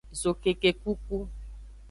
[0.21, 1.17] Zokekekuku.